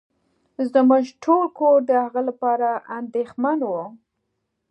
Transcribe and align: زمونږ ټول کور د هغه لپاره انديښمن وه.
زمونږ 0.71 1.05
ټول 1.23 1.43
کور 1.57 1.77
د 1.85 1.91
هغه 2.05 2.21
لپاره 2.29 2.69
انديښمن 2.97 3.59
وه. 3.69 3.85